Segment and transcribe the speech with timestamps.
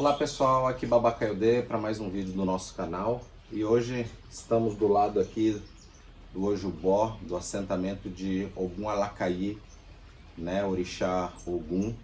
[0.00, 3.20] Olá pessoal, aqui Babacaiodê para mais um vídeo do nosso canal
[3.52, 5.60] e hoje estamos do lado aqui
[6.32, 9.58] do Ojubó, do assentamento de Ogum Alacaí,
[10.38, 11.94] né, Orixá Ogum.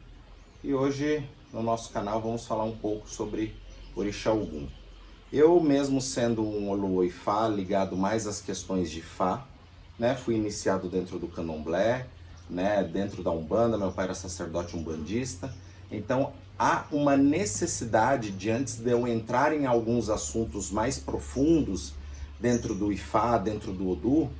[0.63, 3.57] E hoje no nosso canal vamos falar um pouco sobre
[3.95, 4.69] Orixá Ogum.
[5.33, 9.47] Eu mesmo sendo um Oluoifá ligado mais às questões de Fá,
[9.99, 12.07] né, fui iniciado dentro do Candomblé,
[12.51, 15.51] né, dentro da Umbanda, meu pai era sacerdote umbandista,
[15.91, 21.93] então há uma necessidade de antes de eu entrar em alguns assuntos mais profundos
[22.41, 24.31] dentro do Ifá, dentro do Odu,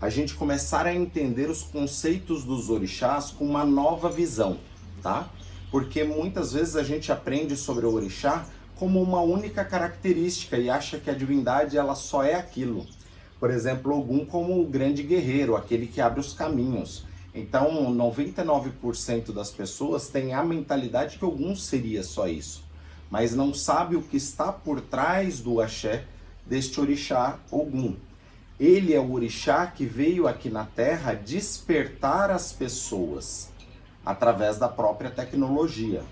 [0.00, 4.58] a gente começar a entender os conceitos dos orixás com uma nova visão,
[5.02, 5.28] tá?
[5.70, 10.98] Porque muitas vezes a gente aprende sobre o orixá como uma única característica e acha
[10.98, 12.86] que a divindade ela só é aquilo.
[13.40, 17.04] Por exemplo, Ogum como o grande guerreiro, aquele que abre os caminhos.
[17.38, 22.64] Então, 99% das pessoas têm a mentalidade que algum seria só isso,
[23.10, 26.06] mas não sabe o que está por trás do axé
[26.46, 27.94] deste orixá Ogum.
[28.58, 33.50] Ele é o orixá que veio aqui na Terra despertar as pessoas
[34.02, 36.02] através da própria tecnologia.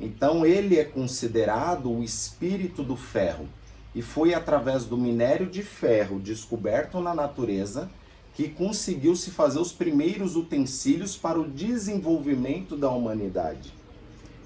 [0.00, 3.48] Então, ele é considerado o espírito do ferro
[3.94, 7.88] e foi através do minério de ferro descoberto na natureza
[8.34, 13.72] que conseguiu se fazer os primeiros utensílios para o desenvolvimento da humanidade.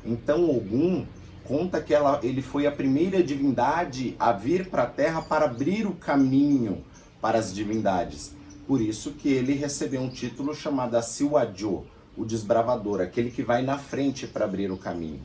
[0.05, 1.06] Então Ogum
[1.45, 5.87] conta que ela, ele foi a primeira divindade a vir para a Terra para abrir
[5.87, 6.84] o caminho
[7.20, 8.34] para as divindades.
[8.67, 11.84] Por isso que ele recebeu um título chamado Siwajo,
[12.17, 15.23] o desbravador, aquele que vai na frente para abrir o caminho.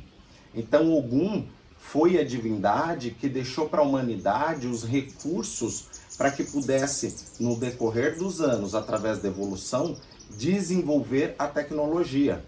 [0.53, 1.45] Então Ogum
[1.77, 5.87] foi a divindade que deixou para a humanidade os recursos
[6.21, 9.97] para que pudesse, no decorrer dos anos, através da evolução,
[10.37, 12.45] desenvolver a tecnologia.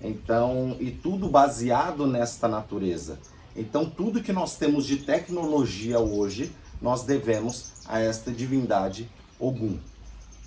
[0.00, 3.20] Então, e tudo baseado nesta natureza.
[3.54, 6.50] Então, tudo que nós temos de tecnologia hoje,
[6.80, 9.78] nós devemos a esta divindade Ogum,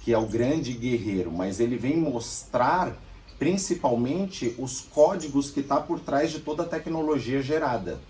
[0.02, 2.94] que é o grande guerreiro, mas ele vem mostrar
[3.40, 8.02] principalmente os códigos que está por trás de toda a tecnologia gerada.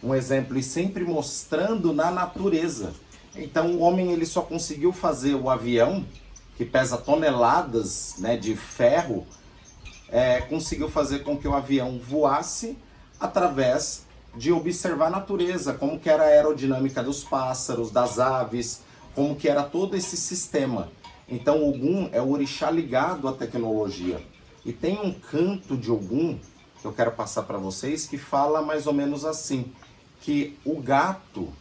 [0.00, 2.92] Um exemplo, e sempre mostrando na natureza.
[3.36, 6.04] Então o homem ele só conseguiu fazer o avião,
[6.56, 9.26] que pesa toneladas né, de ferro,
[10.08, 12.78] é, conseguiu fazer com que o avião voasse
[13.18, 14.04] através
[14.36, 18.82] de observar a natureza, como que era a aerodinâmica dos pássaros, das aves,
[19.14, 20.88] como que era todo esse sistema.
[21.28, 24.20] Então Ogum é o orixá ligado à tecnologia.
[24.64, 26.38] E tem um canto de Ogum
[26.80, 29.72] que eu quero passar para vocês que fala mais ou menos assim,
[30.20, 31.52] que o gato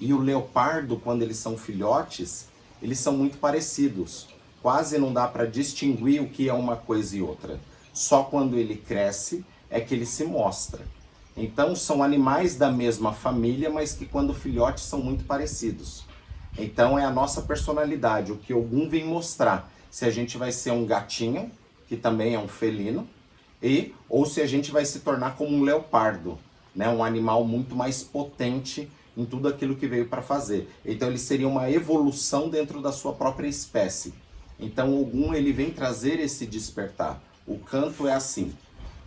[0.00, 2.48] e o leopardo, quando eles são filhotes,
[2.82, 4.26] eles são muito parecidos.
[4.62, 7.60] Quase não dá para distinguir o que é uma coisa e outra.
[7.92, 10.80] Só quando ele cresce é que ele se mostra.
[11.36, 16.04] Então são animais da mesma família, mas que quando filhotes são muito parecidos.
[16.58, 19.70] Então é a nossa personalidade, o que algum vem mostrar.
[19.90, 21.50] Se a gente vai ser um gatinho,
[21.88, 23.08] que também é um felino,
[23.62, 26.38] e ou se a gente vai se tornar como um leopardo,
[26.74, 30.68] né, um animal muito mais potente em tudo aquilo que veio para fazer.
[30.84, 34.14] Então ele seria uma evolução dentro da sua própria espécie.
[34.58, 37.20] Então Ogum ele vem trazer esse despertar.
[37.46, 38.52] O canto é assim: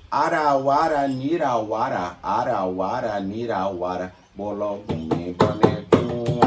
[0.09, 6.39] Arawara nirawara, arawara nirawara, bologume bonekum,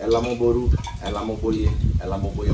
[0.00, 0.70] Ela moboru,
[1.04, 2.50] ela moboye, ela moboye